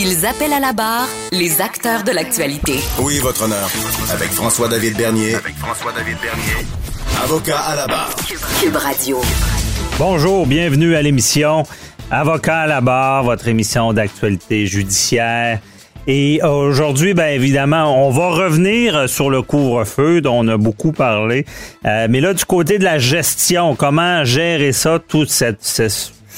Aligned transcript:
Ils 0.00 0.24
appellent 0.24 0.52
à 0.52 0.60
la 0.60 0.72
barre 0.72 1.08
les 1.32 1.60
acteurs 1.60 2.04
de 2.04 2.12
l'actualité. 2.12 2.74
Oui, 3.00 3.18
votre 3.18 3.42
honneur. 3.42 3.68
Avec 4.12 4.28
François-David 4.28 4.96
Bernier. 4.96 5.34
Avec 5.34 5.56
François-David 5.56 6.16
Bernier. 6.22 6.68
Avocat 7.24 7.58
à 7.58 7.74
la 7.74 7.86
barre. 7.88 8.14
Cube 8.62 8.76
Radio. 8.76 9.20
Bonjour, 9.98 10.46
bienvenue 10.46 10.94
à 10.94 11.02
l'émission 11.02 11.64
Avocat 12.12 12.58
à 12.58 12.66
la 12.68 12.80
barre, 12.80 13.24
votre 13.24 13.48
émission 13.48 13.92
d'actualité 13.92 14.68
judiciaire. 14.68 15.58
Et 16.06 16.40
aujourd'hui, 16.44 17.12
bien 17.12 17.30
évidemment, 17.30 18.06
on 18.06 18.10
va 18.10 18.28
revenir 18.28 19.08
sur 19.08 19.30
le 19.30 19.42
couvre-feu 19.42 20.20
dont 20.20 20.44
on 20.44 20.46
a 20.46 20.56
beaucoup 20.56 20.92
parlé. 20.92 21.44
Euh, 21.86 22.06
mais 22.08 22.20
là, 22.20 22.34
du 22.34 22.44
côté 22.44 22.78
de 22.78 22.84
la 22.84 23.00
gestion, 23.00 23.74
comment 23.74 24.24
gérer 24.24 24.70
ça, 24.70 25.00
tout 25.00 25.26
cette, 25.26 25.64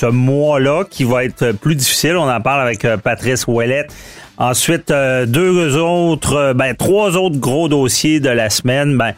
ce, 0.00 0.06
mois-là 0.06 0.84
qui 0.88 1.04
va 1.04 1.24
être 1.24 1.52
plus 1.52 1.74
difficile. 1.74 2.16
On 2.16 2.28
en 2.28 2.40
parle 2.40 2.62
avec 2.62 2.84
euh, 2.84 2.96
Patrice 2.96 3.46
Ouellette. 3.46 3.94
Ensuite, 4.38 4.90
euh, 4.90 5.26
deux 5.26 5.76
autres, 5.76 6.54
ben, 6.54 6.74
trois 6.74 7.16
autres 7.16 7.38
gros 7.38 7.68
dossiers 7.68 8.20
de 8.20 8.30
la 8.30 8.50
semaine. 8.50 8.96
Ben, 8.96 9.12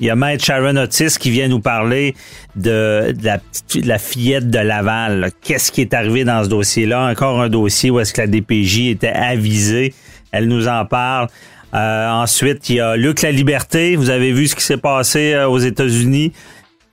il 0.00 0.06
y 0.06 0.10
a 0.10 0.16
Maître 0.16 0.44
Sharon 0.44 0.76
Otis 0.76 1.16
qui 1.18 1.30
vient 1.30 1.48
nous 1.48 1.60
parler 1.60 2.14
de, 2.54 3.14
la, 3.22 3.38
la, 3.82 3.98
fillette 3.98 4.50
de 4.50 4.58
Laval. 4.58 5.30
Qu'est-ce 5.42 5.72
qui 5.72 5.80
est 5.80 5.94
arrivé 5.94 6.24
dans 6.24 6.44
ce 6.44 6.48
dossier-là? 6.48 7.08
Encore 7.10 7.40
un 7.40 7.48
dossier 7.48 7.90
où 7.90 7.98
est-ce 8.00 8.12
que 8.12 8.20
la 8.20 8.26
DPJ 8.26 8.88
était 8.90 9.08
avisée. 9.08 9.94
Elle 10.32 10.48
nous 10.48 10.68
en 10.68 10.84
parle. 10.84 11.28
Euh, 11.74 12.10
ensuite, 12.10 12.68
il 12.68 12.76
y 12.76 12.80
a 12.80 12.96
Luc 12.96 13.22
La 13.22 13.32
Liberté. 13.32 13.96
Vous 13.96 14.10
avez 14.10 14.32
vu 14.32 14.46
ce 14.46 14.56
qui 14.56 14.64
s'est 14.64 14.76
passé 14.76 15.32
euh, 15.32 15.48
aux 15.48 15.58
États-Unis. 15.58 16.32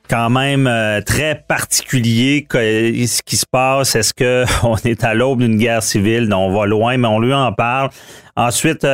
Quand 0.10 0.30
même 0.30 0.68
euh, 0.68 1.02
très 1.02 1.44
particulier 1.48 2.46
ce 2.52 3.22
qui 3.22 3.38
se 3.38 3.46
passe. 3.50 3.96
Est-ce 3.96 4.14
que 4.14 4.46
on 4.64 4.76
est 4.78 5.04
à 5.04 5.14
l'aube 5.14 5.40
d'une 5.40 5.58
guerre 5.58 5.84
civile? 5.84 6.28
Non, 6.28 6.48
on 6.48 6.58
va 6.58 6.66
loin, 6.66 6.98
mais 6.98 7.08
on 7.08 7.20
lui 7.20 7.34
en 7.34 7.52
parle. 7.54 7.90
Ensuite, 8.36 8.86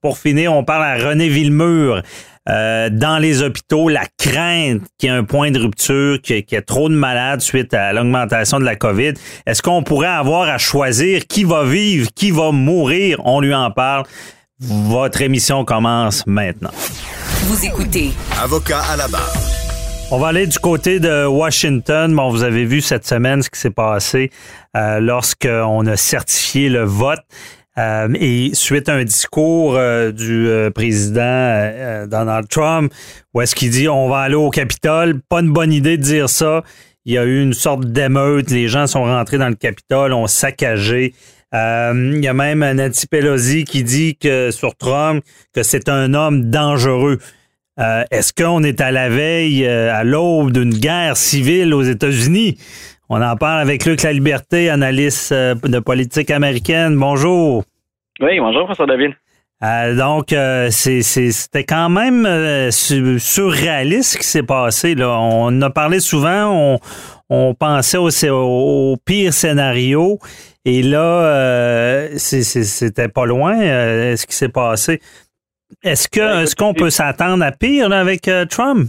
pour 0.00 0.16
finir, 0.18 0.52
on 0.54 0.64
parle 0.64 0.84
à 0.84 1.08
René 1.08 1.28
Villemur. 1.28 2.02
Euh, 2.48 2.88
dans 2.90 3.18
les 3.18 3.42
hôpitaux, 3.42 3.88
la 3.88 4.06
crainte 4.18 4.82
qu'il 4.98 5.10
y 5.10 5.12
ait 5.12 5.16
un 5.16 5.24
point 5.24 5.50
de 5.50 5.60
rupture, 5.60 6.20
qu'il 6.22 6.36
y, 6.36 6.54
ait 6.54 6.62
trop 6.62 6.88
de 6.88 6.94
malades 6.94 7.40
suite 7.40 7.74
à 7.74 7.92
l'augmentation 7.92 8.58
de 8.58 8.64
la 8.64 8.76
COVID. 8.76 9.12
Est-ce 9.46 9.62
qu'on 9.62 9.82
pourrait 9.82 10.08
avoir 10.08 10.48
à 10.48 10.56
choisir 10.56 11.26
qui 11.26 11.44
va 11.44 11.64
vivre, 11.64 12.08
qui 12.14 12.30
va 12.30 12.50
mourir? 12.50 13.20
On 13.24 13.40
lui 13.40 13.54
en 13.54 13.70
parle. 13.70 14.04
Votre 14.58 15.20
émission 15.22 15.64
commence 15.64 16.26
maintenant. 16.26 16.72
Vous 17.44 17.64
écoutez. 17.64 18.10
Avocat 18.42 18.80
à 18.90 18.96
la 18.96 19.08
barre. 19.08 19.49
On 20.12 20.18
va 20.18 20.28
aller 20.28 20.48
du 20.48 20.58
côté 20.58 20.98
de 20.98 21.24
Washington. 21.24 22.12
Bon, 22.14 22.30
vous 22.30 22.42
avez 22.42 22.64
vu 22.64 22.80
cette 22.80 23.06
semaine 23.06 23.42
ce 23.42 23.48
qui 23.48 23.60
s'est 23.60 23.70
passé 23.70 24.30
euh, 24.76 24.98
lorsqu'on 24.98 25.86
a 25.86 25.96
certifié 25.96 26.68
le 26.68 26.82
vote. 26.82 27.20
Euh, 27.78 28.08
et 28.14 28.50
suite 28.52 28.88
à 28.88 28.94
un 28.94 29.04
discours 29.04 29.76
euh, 29.76 30.10
du 30.10 30.48
euh, 30.48 30.70
président 30.70 32.08
Donald 32.08 32.48
Trump, 32.48 32.92
où 33.32 33.40
est-ce 33.40 33.54
qu'il 33.54 33.70
dit 33.70 33.88
on 33.88 34.08
va 34.08 34.18
aller 34.18 34.34
au 34.34 34.50
Capitole, 34.50 35.20
pas 35.28 35.40
une 35.40 35.52
bonne 35.52 35.72
idée 35.72 35.96
de 35.96 36.02
dire 36.02 36.28
ça. 36.28 36.64
Il 37.04 37.14
y 37.14 37.18
a 37.18 37.24
eu 37.24 37.40
une 37.40 37.54
sorte 37.54 37.84
d'émeute, 37.84 38.50
les 38.50 38.66
gens 38.66 38.88
sont 38.88 39.04
rentrés 39.04 39.38
dans 39.38 39.48
le 39.48 39.54
Capitole, 39.54 40.12
ont 40.12 40.26
saccagé. 40.26 41.14
il 41.52 42.20
y 42.20 42.28
a 42.28 42.34
même 42.34 42.68
Nancy 42.72 43.06
Pelosi 43.06 43.64
qui 43.64 43.84
dit 43.84 44.16
que 44.16 44.50
sur 44.50 44.74
Trump 44.74 45.24
que 45.54 45.62
c'est 45.62 45.88
un 45.88 46.14
homme 46.14 46.50
dangereux. 46.50 47.18
Est-ce 48.10 48.32
qu'on 48.32 48.62
est 48.62 48.80
à 48.80 48.90
la 48.90 49.08
veille, 49.08 49.66
à 49.66 50.04
l'aube 50.04 50.52
d'une 50.52 50.74
guerre 50.74 51.16
civile 51.16 51.72
aux 51.74 51.82
États-Unis? 51.82 52.58
On 53.12 53.20
en 53.22 53.34
parle 53.34 53.58
avec 53.58 53.86
Luc 53.86 54.04
La 54.04 54.12
Liberté, 54.12 54.70
analyste 54.70 55.32
euh, 55.32 55.56
de 55.64 55.80
politique 55.80 56.30
américaine. 56.30 56.96
Bonjour. 56.96 57.64
Oui, 58.20 58.38
bonjour, 58.38 58.66
François 58.66 58.86
David. 58.86 59.10
Euh, 59.64 59.96
donc, 59.96 60.32
euh, 60.32 60.68
c'était 60.70 61.64
quand 61.64 61.88
même 61.88 62.24
surréaliste 62.70 64.12
ce 64.12 64.18
qui 64.18 64.24
s'est 64.24 64.44
passé. 64.44 64.94
Là. 64.94 65.18
On 65.18 65.60
a 65.60 65.70
parlé 65.70 65.98
souvent, 65.98 66.78
on, 67.28 67.54
pensait 67.54 67.98
au, 67.98 68.96
pire 69.04 69.32
scénario. 69.32 70.20
Et 70.64 70.84
là, 70.84 72.06
c'était 72.16 73.08
pas 73.08 73.26
loin 73.26 73.58
ce 73.58 74.24
qui 74.24 74.36
s'est 74.36 74.48
passé. 74.48 75.00
Est-ce 75.82 76.08
que 76.08 76.20
ben, 76.20 76.40
est-ce 76.42 76.56
qu'on 76.56 76.74
peut 76.74 76.90
s'attendre 76.90 77.44
à 77.44 77.52
pire 77.52 77.92
avec 77.92 78.30
Trump? 78.48 78.88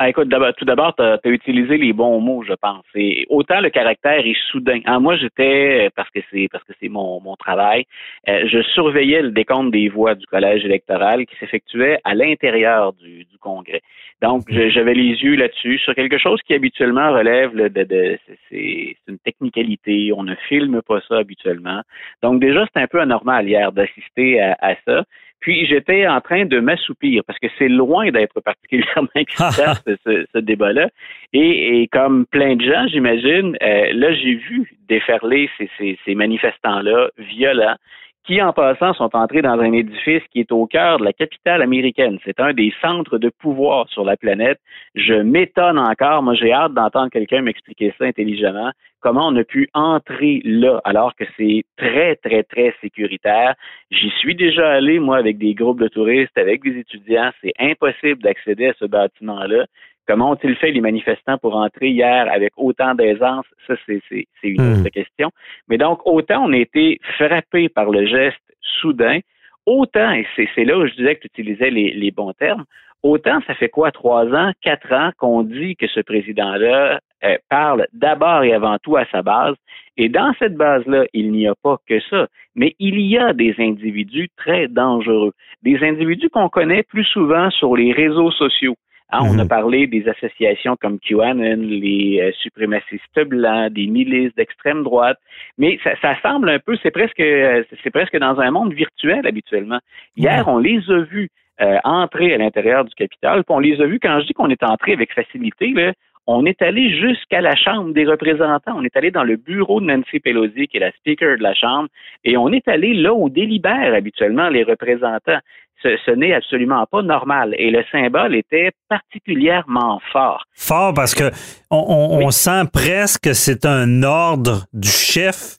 Ah, 0.00 0.08
écoute, 0.08 0.32
tout 0.58 0.64
d'abord, 0.64 0.94
tu 0.94 1.02
as, 1.02 1.18
utilisé 1.24 1.76
les 1.76 1.92
bons 1.92 2.20
mots, 2.20 2.44
je 2.46 2.52
pense. 2.52 2.84
Et 2.94 3.26
autant 3.30 3.60
le 3.60 3.68
caractère 3.68 4.24
est 4.24 4.36
soudain. 4.48 4.78
Ah, 4.84 5.00
moi, 5.00 5.16
j'étais, 5.16 5.90
parce 5.96 6.08
que 6.10 6.20
c'est 6.30 6.46
parce 6.52 6.62
que 6.62 6.72
c'est 6.80 6.88
mon, 6.88 7.20
mon 7.20 7.34
travail, 7.34 7.84
euh, 8.28 8.46
je 8.46 8.62
surveillais 8.62 9.22
le 9.22 9.32
décompte 9.32 9.72
des 9.72 9.88
voix 9.88 10.14
du 10.14 10.24
collège 10.26 10.64
électoral 10.64 11.26
qui 11.26 11.34
s'effectuait 11.40 11.98
à 12.04 12.14
l'intérieur 12.14 12.92
du, 12.92 13.24
du 13.24 13.38
Congrès. 13.40 13.82
Donc, 14.22 14.44
j'avais 14.48 14.94
les 14.94 15.20
yeux 15.20 15.34
là-dessus 15.34 15.78
sur 15.78 15.96
quelque 15.96 16.18
chose 16.18 16.40
qui 16.46 16.54
habituellement 16.54 17.12
relève 17.12 17.56
de, 17.56 17.82
de 17.82 18.18
c'est 18.50 18.96
une 19.08 19.18
technicalité. 19.18 20.12
On 20.14 20.22
ne 20.22 20.36
filme 20.48 20.80
pas 20.80 21.00
ça 21.08 21.18
habituellement. 21.18 21.82
Donc, 22.22 22.40
déjà, 22.40 22.66
c'est 22.72 22.82
un 22.82 22.86
peu 22.86 23.00
anormal 23.00 23.48
hier 23.48 23.72
d'assister 23.72 24.40
à, 24.40 24.56
à 24.60 24.74
ça. 24.86 25.02
Puis 25.40 25.66
j'étais 25.66 26.06
en 26.06 26.20
train 26.20 26.44
de 26.44 26.60
m'assoupir 26.60 27.22
parce 27.26 27.38
que 27.38 27.46
c'est 27.58 27.68
loin 27.68 28.10
d'être 28.10 28.40
particulièrement 28.40 29.08
excitant 29.14 29.74
ce, 29.86 30.26
ce 30.32 30.38
débat-là. 30.38 30.88
Et, 31.32 31.82
et, 31.82 31.88
comme 31.88 32.26
plein 32.26 32.56
de 32.56 32.62
gens, 32.64 32.86
j'imagine, 32.88 33.56
euh, 33.62 33.92
là 33.92 34.14
j'ai 34.14 34.34
vu 34.34 34.76
déferler 34.88 35.48
ces, 35.58 35.70
ces, 35.78 35.98
ces 36.04 36.14
manifestants-là 36.14 37.10
violents 37.18 37.76
qui, 38.24 38.42
en 38.42 38.52
passant, 38.52 38.92
sont 38.94 39.14
entrés 39.14 39.42
dans 39.42 39.58
un 39.58 39.72
édifice 39.72 40.22
qui 40.30 40.40
est 40.40 40.52
au 40.52 40.66
cœur 40.66 40.98
de 40.98 41.04
la 41.04 41.12
capitale 41.12 41.62
américaine. 41.62 42.18
C'est 42.24 42.40
un 42.40 42.52
des 42.52 42.72
centres 42.82 43.18
de 43.18 43.30
pouvoir 43.30 43.88
sur 43.88 44.04
la 44.04 44.16
planète. 44.16 44.60
Je 44.94 45.14
m'étonne 45.14 45.78
encore. 45.78 46.22
Moi, 46.22 46.34
j'ai 46.34 46.52
hâte 46.52 46.74
d'entendre 46.74 47.10
quelqu'un 47.10 47.40
m'expliquer 47.40 47.94
ça 47.98 48.04
intelligemment. 48.04 48.70
Comment 49.00 49.28
on 49.28 49.36
a 49.36 49.44
pu 49.44 49.68
entrer 49.74 50.42
là 50.44 50.80
alors 50.84 51.14
que 51.14 51.24
c'est 51.36 51.62
très, 51.76 52.16
très, 52.16 52.42
très 52.42 52.74
sécuritaire? 52.80 53.54
J'y 53.90 54.10
suis 54.18 54.34
déjà 54.34 54.72
allé, 54.72 54.98
moi, 54.98 55.16
avec 55.16 55.38
des 55.38 55.54
groupes 55.54 55.80
de 55.80 55.88
touristes, 55.88 56.36
avec 56.36 56.62
des 56.62 56.78
étudiants. 56.78 57.30
C'est 57.40 57.54
impossible 57.58 58.22
d'accéder 58.22 58.66
à 58.66 58.74
ce 58.78 58.84
bâtiment-là. 58.84 59.66
Comment 60.08 60.30
ont-ils 60.30 60.56
fait 60.56 60.70
les 60.70 60.80
manifestants 60.80 61.36
pour 61.36 61.54
entrer 61.54 61.90
hier 61.90 62.32
avec 62.32 62.54
autant 62.56 62.94
d'aisance? 62.94 63.44
Ça, 63.66 63.74
c'est 63.86 64.24
une 64.42 64.62
hmm. 64.62 64.80
autre 64.80 64.88
question. 64.88 65.30
Mais 65.68 65.76
donc, 65.76 66.00
autant 66.06 66.46
on 66.46 66.52
a 66.54 66.56
été 66.56 66.98
frappé 67.18 67.68
par 67.68 67.90
le 67.90 68.06
geste 68.06 68.40
soudain, 68.80 69.18
autant, 69.66 70.12
et 70.12 70.26
c'est 70.34 70.64
là 70.64 70.78
où 70.78 70.86
je 70.86 70.94
disais 70.94 71.16
que 71.16 71.20
tu 71.20 71.42
utilisais 71.42 71.70
les, 71.70 72.10
bons 72.10 72.32
termes, 72.32 72.64
autant 73.02 73.40
ça 73.46 73.54
fait 73.54 73.68
quoi, 73.68 73.92
trois 73.92 74.24
ans, 74.34 74.52
quatre 74.62 74.94
ans 74.94 75.10
qu'on 75.18 75.42
dit 75.42 75.76
que 75.76 75.86
ce 75.86 76.00
président-là 76.00 77.00
euh, 77.24 77.36
parle 77.50 77.86
d'abord 77.92 78.44
et 78.44 78.54
avant 78.54 78.78
tout 78.82 78.96
à 78.96 79.04
sa 79.12 79.20
base. 79.20 79.56
Et 79.98 80.08
dans 80.08 80.32
cette 80.38 80.54
base-là, 80.54 81.04
il 81.12 81.32
n'y 81.32 81.46
a 81.46 81.54
pas 81.62 81.76
que 81.86 82.00
ça, 82.08 82.28
mais 82.54 82.74
il 82.78 82.98
y 82.98 83.18
a 83.18 83.34
des 83.34 83.54
individus 83.58 84.30
très 84.38 84.68
dangereux, 84.68 85.32
des 85.62 85.78
individus 85.82 86.30
qu'on 86.30 86.48
connaît 86.48 86.82
plus 86.82 87.04
souvent 87.04 87.50
sur 87.50 87.76
les 87.76 87.92
réseaux 87.92 88.30
sociaux 88.30 88.76
Hein, 89.10 89.20
On 89.24 89.38
a 89.38 89.42
Mhm. 89.44 89.48
parlé 89.48 89.86
des 89.86 90.06
associations 90.08 90.76
comme 90.76 90.98
QAnon, 91.00 91.56
les 91.62 92.20
euh, 92.20 92.32
suprémacistes 92.42 93.20
blancs, 93.26 93.72
des 93.72 93.86
milices 93.86 94.34
d'extrême 94.34 94.82
droite, 94.82 95.18
mais 95.56 95.78
ça, 95.82 95.92
ça 96.02 96.14
semble 96.20 96.50
un 96.50 96.58
peu, 96.58 96.76
c'est 96.82 96.90
presque, 96.90 97.20
euh, 97.20 97.64
c'est 97.82 97.90
presque 97.90 98.18
dans 98.18 98.38
un 98.38 98.50
monde 98.50 98.74
virtuel 98.74 99.26
habituellement. 99.26 99.78
Hier, 100.16 100.46
on 100.46 100.58
les 100.58 100.78
a 100.90 101.00
vus 101.00 101.30
euh, 101.60 101.78
entrer 101.84 102.34
à 102.34 102.38
l'intérieur 102.38 102.84
du 102.84 102.94
Capitole, 102.94 103.42
puis 103.44 103.54
on 103.54 103.58
les 103.58 103.80
a 103.80 103.86
vus. 103.86 103.98
Quand 103.98 104.20
je 104.20 104.26
dis 104.26 104.32
qu'on 104.34 104.50
est 104.50 104.62
entré 104.62 104.92
avec 104.92 105.12
facilité, 105.12 105.72
là, 105.72 105.92
on 106.30 106.44
est 106.44 106.60
allé 106.62 106.90
jusqu'à 107.00 107.40
la 107.40 107.56
Chambre 107.56 107.92
des 107.94 108.04
représentants. 108.04 108.74
On 108.76 108.84
est 108.84 108.94
allé 108.96 109.10
dans 109.10 109.24
le 109.24 109.36
bureau 109.36 109.80
de 109.80 109.86
Nancy 109.86 110.20
Pelosi, 110.20 110.68
qui 110.68 110.76
est 110.76 110.80
la 110.80 110.92
speaker 110.92 111.38
de 111.38 111.42
la 111.42 111.54
Chambre, 111.54 111.88
et 112.22 112.36
on 112.36 112.52
est 112.52 112.68
allé 112.68 112.92
là 112.92 113.14
où 113.14 113.30
délibèrent 113.30 113.94
habituellement 113.94 114.48
les 114.50 114.62
représentants. 114.62 115.38
Ce, 115.82 115.88
ce 116.04 116.10
n'est 116.10 116.34
absolument 116.34 116.84
pas 116.90 117.02
normal. 117.02 117.54
Et 117.56 117.70
le 117.70 117.82
symbole 117.92 118.34
était 118.34 118.70
particulièrement 118.88 120.00
fort. 120.12 120.44
Fort 120.54 120.92
parce 120.92 121.14
que 121.14 121.24
on, 121.70 121.84
on- 121.88 122.26
on 122.26 122.30
sent 122.30 122.64
presque 122.72 123.22
que 123.24 123.32
c'est 123.32 123.64
un 123.64 124.02
ordre 124.02 124.64
du 124.72 124.88
chef 124.88 125.56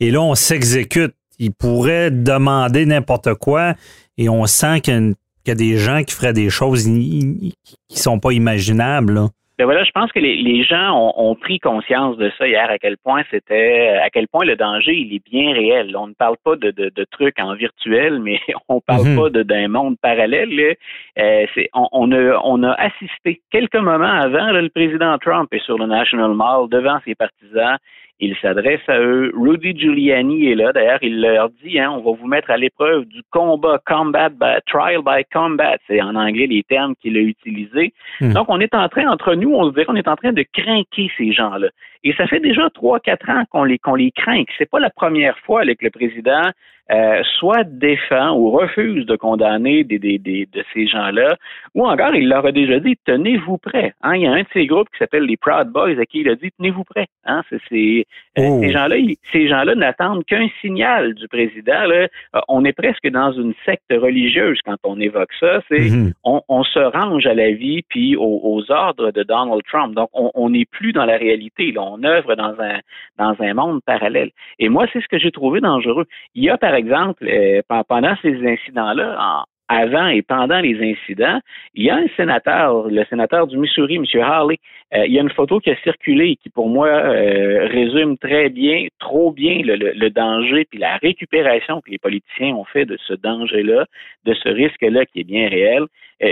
et 0.00 0.10
là, 0.10 0.20
on 0.22 0.34
s'exécute. 0.34 1.12
Il 1.38 1.52
pourrait 1.52 2.10
demander 2.10 2.86
n'importe 2.86 3.34
quoi 3.34 3.74
et 4.16 4.28
on 4.28 4.46
sent 4.46 4.80
qu'il 4.80 5.14
y 5.46 5.50
a 5.50 5.52
y 5.52 5.56
des 5.56 5.76
gens 5.76 6.02
qui 6.02 6.14
feraient 6.14 6.32
des 6.32 6.50
choses 6.50 6.84
qui 6.84 7.54
sont 7.90 8.18
pas 8.18 8.32
imaginables. 8.32 9.14
là. 9.14 9.28
Ben 9.58 9.64
voilà, 9.64 9.82
je 9.82 9.90
pense 9.90 10.12
que 10.12 10.20
les, 10.20 10.36
les 10.36 10.62
gens 10.62 10.92
ont, 10.96 11.12
ont 11.30 11.34
pris 11.34 11.58
conscience 11.58 12.16
de 12.16 12.30
ça 12.38 12.46
hier, 12.46 12.70
à 12.70 12.78
quel 12.78 12.96
point 12.96 13.22
c'était, 13.30 13.88
à 14.00 14.08
quel 14.08 14.28
point 14.28 14.44
le 14.44 14.54
danger, 14.54 14.94
il 14.94 15.12
est 15.12 15.24
bien 15.28 15.52
réel. 15.52 15.96
On 15.96 16.06
ne 16.06 16.14
parle 16.14 16.36
pas 16.44 16.54
de, 16.54 16.70
de, 16.70 16.90
de 16.94 17.04
trucs 17.10 17.40
en 17.40 17.54
virtuel, 17.54 18.20
mais 18.22 18.38
on 18.68 18.80
parle 18.80 19.02
Mhm. 19.08 19.16
pas 19.16 19.30
d'un 19.42 19.66
monde 19.68 19.96
parallèle. 20.00 20.48
là. 20.54 20.74
Euh, 21.18 21.46
c'est, 21.54 21.68
on, 21.74 21.88
on 21.92 22.12
a, 22.12 22.40
on 22.44 22.62
a 22.62 22.72
assisté 22.74 23.40
quelques 23.50 23.74
moments 23.76 24.06
avant, 24.06 24.52
là, 24.52 24.62
le 24.62 24.68
président 24.68 25.18
Trump 25.18 25.52
est 25.52 25.64
sur 25.64 25.76
le 25.76 25.86
National 25.86 26.34
Mall 26.34 26.68
devant 26.70 26.98
ses 27.04 27.16
partisans. 27.16 27.78
Il 28.20 28.34
s'adresse 28.42 28.80
à 28.88 28.98
eux. 28.98 29.32
Rudy 29.36 29.78
Giuliani 29.78 30.50
est 30.50 30.56
là. 30.56 30.72
D'ailleurs, 30.72 30.98
il 31.02 31.20
leur 31.20 31.50
dit, 31.62 31.78
hein, 31.78 31.92
on 31.92 32.02
va 32.02 32.18
vous 32.18 32.26
mettre 32.26 32.50
à 32.50 32.56
l'épreuve 32.56 33.04
du 33.04 33.22
combat, 33.30 33.80
combat, 33.86 34.28
by, 34.28 34.58
trial 34.66 35.02
by 35.04 35.24
combat. 35.32 35.76
C'est 35.86 36.02
en 36.02 36.16
anglais 36.16 36.46
les 36.46 36.64
termes 36.64 36.94
qu'il 36.96 37.16
a 37.16 37.20
utilisés. 37.20 37.92
Hmm. 38.20 38.32
Donc, 38.32 38.46
on 38.48 38.58
est 38.58 38.74
en 38.74 38.88
train, 38.88 39.06
entre 39.06 39.34
nous, 39.34 39.52
on 39.54 39.68
se 39.68 39.70
dirait 39.70 39.84
qu'on 39.84 39.94
est 39.94 40.08
en 40.08 40.16
train 40.16 40.32
de 40.32 40.44
craquer 40.52 41.10
ces 41.16 41.32
gens-là. 41.32 41.68
Et 42.04 42.12
ça 42.14 42.26
fait 42.26 42.40
déjà 42.40 42.68
trois, 42.70 43.00
quatre 43.00 43.28
ans 43.30 43.44
qu'on 43.50 43.64
les, 43.64 43.78
qu'on 43.78 43.94
les 43.94 44.10
craint. 44.12 44.42
C'est 44.56 44.70
pas 44.70 44.80
la 44.80 44.90
première 44.90 45.38
fois 45.40 45.64
là, 45.64 45.74
que 45.74 45.84
le 45.84 45.90
président 45.90 46.42
euh, 46.90 47.22
soit 47.38 47.64
défend 47.64 48.34
ou 48.34 48.50
refuse 48.50 49.04
de 49.04 49.14
condamner 49.14 49.84
des, 49.84 49.98
des, 49.98 50.16
des- 50.18 50.46
de 50.50 50.64
ces 50.72 50.86
gens-là, 50.86 51.36
ou 51.74 51.86
encore 51.86 52.14
il 52.14 52.26
leur 52.30 52.46
a 52.46 52.50
déjà 52.52 52.80
dit 52.80 52.96
tenez-vous 53.04 53.58
prêts. 53.58 53.92
Hein, 54.02 54.16
il 54.16 54.22
y 54.22 54.26
a 54.26 54.32
un 54.32 54.40
de 54.40 54.46
ces 54.54 54.66
groupes 54.66 54.88
qui 54.90 54.96
s'appelle 54.98 55.24
les 55.24 55.36
Proud 55.36 55.68
Boys 55.68 56.00
à 56.00 56.06
qui 56.06 56.20
il 56.20 56.30
a 56.30 56.34
dit 56.34 56.48
tenez-vous 56.58 56.84
prêts. 56.84 57.08
Hein, 57.26 57.42
euh, 57.52 58.02
Oh. 58.38 58.60
Ces 58.62 58.70
gens-là, 58.70 58.96
ces 59.32 59.48
gens-là 59.48 59.74
n'attendent 59.74 60.24
qu'un 60.24 60.48
signal 60.62 61.12
du 61.14 61.28
président. 61.28 61.84
Là. 61.84 62.06
Euh, 62.36 62.40
on 62.48 62.64
est 62.64 62.72
presque 62.72 63.06
dans 63.10 63.32
une 63.32 63.52
secte 63.66 63.92
religieuse 63.92 64.60
quand 64.64 64.76
on 64.84 64.98
évoque 64.98 65.32
ça. 65.40 65.60
C'est 65.68 65.80
Mhm. 65.90 66.12
on, 66.24 66.40
on 66.48 66.62
se 66.64 66.78
range 66.78 67.26
à 67.26 67.34
la 67.34 67.50
vie 67.50 67.82
puis 67.88 68.16
aux, 68.16 68.40
aux 68.44 68.70
ordres 68.72 69.10
de 69.10 69.24
Donald 69.24 69.62
Trump. 69.70 69.94
Donc, 69.94 70.08
on 70.14 70.30
on 70.34 70.50
n'est 70.50 70.64
plus 70.64 70.92
dans 70.92 71.04
la 71.04 71.16
réalité. 71.18 71.72
Là. 71.72 71.82
On 71.90 72.02
œuvre 72.04 72.34
dans 72.34 73.34
un 73.40 73.54
monde 73.54 73.80
parallèle. 73.84 74.30
Et 74.58 74.68
moi, 74.68 74.86
c'est 74.92 75.00
ce 75.00 75.08
que 75.08 75.18
j'ai 75.18 75.30
trouvé 75.30 75.60
dangereux. 75.60 76.06
Il 76.34 76.44
y 76.44 76.50
a, 76.50 76.58
par 76.58 76.74
exemple, 76.74 77.24
euh, 77.26 77.62
pen- 77.68 77.82
pendant 77.88 78.14
ces 78.22 78.34
incidents-là, 78.46 79.16
en- 79.18 79.44
avant 79.70 80.06
et 80.06 80.22
pendant 80.22 80.60
les 80.60 80.80
incidents, 80.92 81.40
il 81.74 81.84
y 81.84 81.90
a 81.90 81.96
un 81.96 82.06
sénateur, 82.16 82.88
le 82.88 83.04
sénateur 83.04 83.46
du 83.46 83.58
Missouri, 83.58 83.96
M. 83.96 84.04
Harley. 84.22 84.56
euh, 84.94 85.04
il 85.04 85.12
y 85.12 85.18
a 85.18 85.22
une 85.22 85.28
photo 85.28 85.60
qui 85.60 85.70
a 85.70 85.76
circulé 85.82 86.36
qui, 86.36 86.48
pour 86.48 86.70
moi, 86.70 86.88
euh, 86.88 87.66
résume 87.68 88.16
très 88.16 88.48
bien, 88.48 88.86
trop 88.98 89.30
bien 89.30 89.60
le, 89.62 90.08
danger 90.08 90.64
puis 90.70 90.78
la 90.78 90.96
récupération 90.96 91.82
que 91.82 91.90
les 91.90 91.98
politiciens 91.98 92.54
ont 92.54 92.64
fait 92.64 92.86
de 92.86 92.96
ce 93.06 93.12
danger-là, 93.12 93.84
de 94.24 94.32
ce 94.32 94.48
risque-là 94.48 95.04
qui 95.04 95.20
est 95.20 95.24
bien 95.24 95.50
réel. 95.50 95.84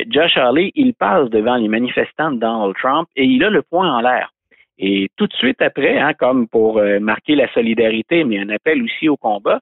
Josh 0.09 0.37
Harley, 0.39 0.73
il 0.75 0.95
passe 0.95 1.29
devant 1.29 1.57
les 1.57 1.69
manifestants 1.69 2.31
de 2.33 2.39
Donald 2.41 2.75
Trump 2.77 3.07
et 3.17 3.25
il 3.25 3.45
a 3.45 3.51
le 3.51 3.61
poing 3.61 3.89
en 3.99 4.01
l'air. 4.01 4.31
Et 4.79 5.09
tout 5.17 5.27
de 5.27 5.33
suite 5.35 5.63
après, 5.63 5.99
hein, 5.99 6.13
comme 6.15 6.49
pour 6.49 6.79
euh, 6.79 7.01
marquer 7.01 7.35
la 7.35 7.51
solidarité, 7.53 8.25
mais 8.25 8.39
un 8.39 8.51
appel 8.51 8.83
aussi 8.83 9.09
au 9.09 9.17
combat, 9.17 9.61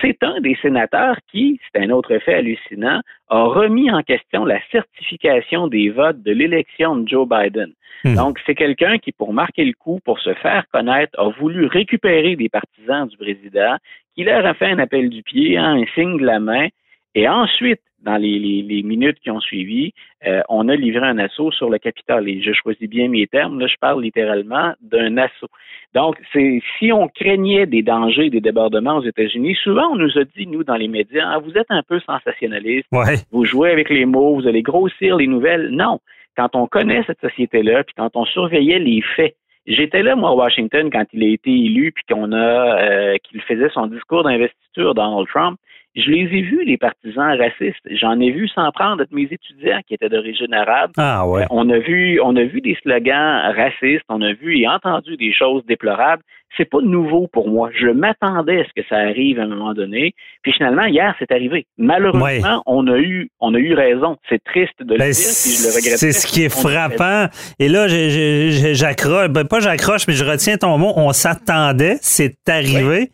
c'est 0.00 0.22
un 0.22 0.40
des 0.40 0.56
sénateurs 0.62 1.16
qui, 1.30 1.60
c'est 1.72 1.82
un 1.82 1.90
autre 1.90 2.16
fait 2.18 2.34
hallucinant, 2.34 3.00
a 3.28 3.42
remis 3.42 3.90
en 3.90 4.02
question 4.02 4.44
la 4.44 4.60
certification 4.70 5.68
des 5.68 5.90
votes 5.90 6.22
de 6.22 6.32
l'élection 6.32 6.96
de 6.96 7.08
Joe 7.08 7.28
Biden. 7.28 7.72
Hmm. 8.04 8.14
Donc, 8.14 8.40
c'est 8.46 8.54
quelqu'un 8.54 8.98
qui, 8.98 9.12
pour 9.12 9.32
marquer 9.32 9.64
le 9.64 9.74
coup, 9.74 10.00
pour 10.04 10.18
se 10.20 10.32
faire 10.34 10.64
connaître, 10.72 11.18
a 11.18 11.28
voulu 11.28 11.66
récupérer 11.66 12.36
des 12.36 12.48
partisans 12.48 13.06
du 13.06 13.16
président, 13.16 13.76
qui 14.14 14.24
leur 14.24 14.44
a 14.46 14.54
fait 14.54 14.70
un 14.70 14.78
appel 14.78 15.08
du 15.10 15.22
pied, 15.22 15.56
hein, 15.56 15.82
un 15.82 15.86
signe 15.94 16.18
de 16.18 16.24
la 16.24 16.40
main, 16.40 16.68
et 17.14 17.28
ensuite, 17.28 17.80
dans 18.02 18.16
les, 18.16 18.38
les- 18.38 18.62
les 18.62 18.82
minutes 18.82 19.18
qui 19.22 19.30
ont 19.30 19.40
suivi, 19.40 19.92
euh, 20.26 20.40
on 20.48 20.68
a 20.68 20.74
livré 20.76 21.06
un 21.06 21.18
assaut 21.18 21.50
sur 21.52 21.70
le 21.70 21.78
Capitole. 21.78 22.28
Et 22.28 22.42
je 22.42 22.52
choisis 22.52 22.88
bien 22.88 23.08
mes 23.08 23.26
termes, 23.26 23.58
là, 23.60 23.66
je 23.66 23.76
parle 23.80 24.02
littéralement 24.02 24.72
d'un 24.80 25.16
assaut. 25.18 25.48
Donc, 25.94 26.16
c'est 26.32 26.60
si 26.78 26.90
on 26.92 27.08
craignait 27.08 27.66
des 27.66 27.82
dangers, 27.82 28.30
des 28.30 28.40
débordements 28.40 28.96
aux 28.96 29.04
États-Unis, 29.04 29.56
souvent 29.62 29.88
on 29.92 29.96
nous 29.96 30.18
a 30.18 30.24
dit, 30.36 30.46
nous, 30.46 30.64
dans 30.64 30.76
les 30.76 30.88
médias, 30.88 31.28
Ah, 31.34 31.38
vous 31.38 31.56
êtes 31.56 31.70
un 31.70 31.82
peu 31.82 32.00
sensationnaliste, 32.00 32.86
Ouais. 32.92 33.16
vous 33.30 33.44
jouez 33.44 33.70
avec 33.70 33.88
les 33.90 34.04
mots, 34.06 34.34
vous 34.34 34.46
allez 34.46 34.62
grossir 34.62 35.16
les 35.16 35.26
nouvelles. 35.26 35.68
Non. 35.70 35.98
Quand 36.36 36.56
on 36.56 36.66
connaît 36.66 37.02
cette 37.06 37.20
société-là, 37.20 37.84
puis 37.84 37.94
quand 37.96 38.10
on 38.16 38.24
surveillait 38.24 38.78
les 38.78 39.02
faits, 39.16 39.36
j'étais 39.66 40.02
là, 40.02 40.16
moi, 40.16 40.30
à 40.30 40.34
Washington, 40.34 40.90
quand 40.90 41.04
il 41.12 41.22
a 41.24 41.28
été 41.28 41.50
élu, 41.50 41.92
puis 41.92 42.04
qu'on 42.10 42.32
a 42.32 42.80
euh, 42.82 43.16
qu'il 43.22 43.40
faisait 43.42 43.68
son 43.68 43.86
discours 43.86 44.24
d'investiture, 44.24 44.94
Donald 44.94 45.28
Trump. 45.28 45.58
Je 45.94 46.10
les 46.10 46.20
ai 46.22 46.40
vus, 46.40 46.64
les 46.64 46.78
partisans 46.78 47.36
racistes. 47.38 47.82
J'en 47.90 48.18
ai 48.18 48.30
vu 48.30 48.48
s'en 48.48 48.70
prendre 48.72 49.04
de 49.04 49.08
mes 49.14 49.24
étudiants 49.30 49.80
qui 49.86 49.92
étaient 49.94 50.08
d'origine 50.08 50.54
arabe. 50.54 50.90
Ah 50.96 51.26
ouais. 51.28 51.44
On 51.50 51.68
a 51.68 51.78
vu, 51.78 52.18
on 52.22 52.34
a 52.36 52.44
vu 52.44 52.62
des 52.62 52.76
slogans 52.82 53.52
racistes, 53.54 54.04
on 54.08 54.22
a 54.22 54.32
vu 54.32 54.58
et 54.58 54.66
entendu 54.68 55.16
des 55.18 55.34
choses 55.34 55.62
déplorables. 55.66 56.22
C'est 56.56 56.68
pas 56.68 56.80
nouveau 56.82 57.28
pour 57.28 57.48
moi. 57.48 57.70
Je 57.78 57.88
m'attendais 57.88 58.60
à 58.60 58.64
ce 58.64 58.70
que 58.80 58.86
ça 58.88 58.96
arrive 58.96 59.38
à 59.38 59.44
un 59.44 59.46
moment 59.48 59.72
donné. 59.74 60.14
Puis 60.42 60.52
finalement, 60.52 60.84
hier, 60.84 61.14
c'est 61.18 61.30
arrivé. 61.32 61.66
Malheureusement, 61.78 62.24
Ouais. 62.24 62.62
on 62.66 62.86
a 62.88 62.98
eu, 62.98 63.30
on 63.40 63.54
a 63.54 63.58
eu 63.58 63.72
raison. 63.74 64.16
C'est 64.28 64.42
triste 64.44 64.78
de 64.80 64.92
le 64.94 64.98
Ben, 64.98 65.10
dire, 65.10 65.30
puis 65.42 65.50
je 65.50 65.68
le 65.68 65.74
regrette. 65.76 65.98
c'est 65.98 66.12
ce 66.12 66.26
qui 66.26 66.42
est 66.44 66.48
frappant. 66.50 67.26
Et 67.58 67.68
là, 67.68 67.86
j'accroche, 68.74 69.28
ben, 69.28 69.44
pas 69.44 69.60
j'accroche, 69.60 70.06
mais 70.08 70.14
je 70.14 70.24
retiens 70.24 70.56
ton 70.58 70.76
mot. 70.78 70.92
On 70.96 71.12
s'attendait, 71.12 71.96
c'est 72.00 72.36
arrivé. 72.48 73.10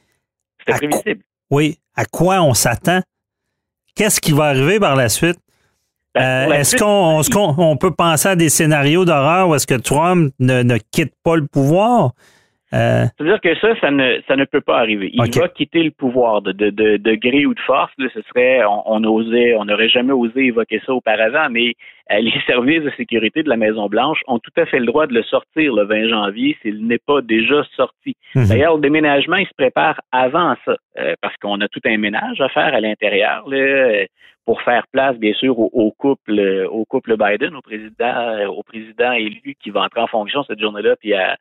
C'était 0.61 0.73
à 0.73 0.79
prévisible. 0.89 1.23
Oui. 1.51 1.79
À 1.95 2.05
quoi 2.05 2.41
on 2.43 2.55
s'attend? 2.55 3.01
Qu'est-ce 3.95 4.21
qui 4.21 4.33
va 4.33 4.45
arriver 4.47 4.79
par 4.79 4.95
la 4.97 5.09
suite? 5.09 5.39
Ben, 6.15 6.51
Euh, 6.51 6.55
est-ce 6.55 6.77
qu'on 7.31 7.77
peut 7.77 7.91
penser 7.93 8.29
à 8.29 8.37
des 8.37 8.49
scénarios 8.49 9.05
d'horreur 9.05 9.49
où 9.49 9.55
est-ce 9.55 9.67
que 9.67 9.75
Trump 9.75 10.33
ne, 10.39 10.63
ne 10.63 10.79
quitte 10.79 11.13
pas 11.23 11.37
le 11.37 11.47
pouvoir? 11.47 12.13
Euh, 12.75 13.05
C'est-à-dire 13.17 13.41
que 13.41 13.55
ça, 13.61 13.81
ça 13.81 13.91
ne, 13.91 14.21
ça 14.29 14.37
ne 14.37 14.45
peut 14.45 14.61
pas 14.61 14.79
arriver. 14.79 15.11
Il 15.15 15.41
va 15.41 15.49
quitter 15.49 15.83
le 15.83 15.91
pouvoir 15.91 16.43
de, 16.43 16.53
de, 16.53 16.69
de, 16.69 16.99
de 16.99 17.15
gré 17.15 17.47
ou 17.47 17.55
de 17.55 17.61
force. 17.61 17.93
Là, 17.97 18.09
ce 18.13 18.21
serait, 18.23 18.63
on, 18.65 18.83
on 18.85 19.05
osait, 19.05 19.55
on 19.57 19.65
n'aurait 19.65 19.89
jamais 19.89 20.13
osé 20.13 20.47
évoquer 20.47 20.81
ça 20.85 20.93
auparavant, 20.93 21.49
mais 21.51 21.75
euh, 22.13 22.19
les 22.19 22.33
services 22.47 22.83
de 22.83 22.91
sécurité 22.97 23.43
de 23.43 23.49
la 23.49 23.57
Maison 23.57 23.87
Blanche 23.87 24.21
ont 24.27 24.39
tout 24.39 24.53
à 24.59 24.67
fait 24.67 24.81
le 24.81 24.87
droit 24.87 25.07
de 25.07 25.15
le 25.15 25.23
sortir 25.23 25.75
le 25.75 25.85
20 25.85 26.09
janvier 26.09 26.59
s'il 26.61 26.87
n'est 26.87 26.99
pas 26.99 27.23
déjà 27.23 27.65
sorti. 27.75 28.17
mhm. 28.35 28.49
D'ailleurs, 28.49 28.75
le 28.75 28.83
déménagement, 28.83 29.37
il 29.37 29.47
se 29.47 29.55
prépare 29.57 29.99
avant 30.13 30.55
ça, 30.67 30.77
euh, 30.99 31.15
parce 31.23 31.37
qu'on 31.39 31.61
a 31.63 31.69
tout 31.69 31.81
un 31.87 31.97
ménage 31.97 32.41
à 32.43 32.51
faire 32.51 32.75
à 32.75 32.81
l'intérieur 32.81 33.49
là, 33.49 34.05
pour 34.45 34.61
faire 34.63 34.87
place, 34.93 35.17
bien 35.17 35.33
sûr, 35.35 35.59
au, 35.59 35.71
au 35.73 35.91
couple, 35.91 36.67
au 36.71 36.85
couple 36.85 37.17
Biden, 37.17 37.55
au 37.55 37.63
président, 37.63 38.47
au 38.49 38.63
président 38.63 39.13
élu 39.13 39.55
qui 39.63 39.71
va 39.71 39.83
entrer 39.83 40.01
en 40.01 40.07
fonction 40.07 40.43
cette 40.45 40.61
journée-là, 40.61 40.97
puis 40.97 41.13
à, 41.15 41.37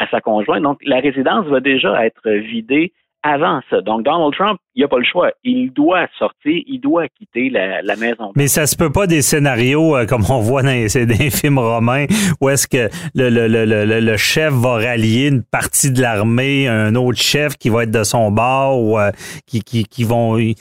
à 0.00 0.08
sa 0.10 0.20
conjointe. 0.20 0.62
Donc, 0.62 0.78
la 0.84 0.98
résidence 1.00 1.46
va 1.46 1.60
déjà 1.60 2.04
être 2.04 2.28
vidée 2.28 2.92
avant 3.22 3.60
ça. 3.68 3.82
Donc, 3.82 4.02
Donald 4.02 4.32
Trump, 4.32 4.58
il 4.74 4.80
n'a 4.80 4.88
pas 4.88 4.96
le 4.96 5.04
choix. 5.04 5.30
Il 5.44 5.70
doit 5.74 6.06
sortir, 6.18 6.62
il 6.66 6.80
doit 6.80 7.06
quitter 7.08 7.50
la, 7.50 7.82
la 7.82 7.94
maison. 7.96 8.32
Mais 8.34 8.48
ça 8.48 8.66
se 8.66 8.74
peut 8.76 8.90
pas 8.90 9.06
des 9.06 9.20
scénarios 9.20 9.94
euh, 9.94 10.06
comme 10.06 10.22
on 10.30 10.40
voit 10.40 10.62
dans 10.62 10.70
les, 10.70 10.88
films 11.30 11.58
romains 11.58 12.06
où 12.40 12.48
est-ce 12.48 12.66
que 12.66 12.88
le, 13.14 13.28
le, 13.28 13.46
le, 13.46 13.66
le, 13.84 14.00
le 14.00 14.16
chef 14.16 14.54
va 14.54 14.76
rallier 14.76 15.28
une 15.28 15.42
partie 15.42 15.92
de 15.92 16.00
l'armée, 16.00 16.66
un 16.66 16.94
autre 16.94 17.20
chef 17.20 17.58
qui 17.58 17.68
va 17.68 17.82
être 17.82 17.90
de 17.90 18.04
son 18.04 18.30
bord 18.30 18.82
ou 18.82 18.98
euh, 18.98 19.10
qui, 19.46 19.60
qui, 19.60 19.84
qui 19.84 20.04
vont 20.04 20.38
ils, 20.38 20.54